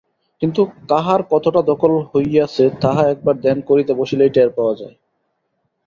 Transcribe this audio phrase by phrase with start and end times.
[0.41, 0.61] কিন্তু
[0.89, 4.95] কাহার কতটা দখল হইয়াছে, তাহা একবার ধ্যান করিতে বসিলেই টের পাওয়া যায়।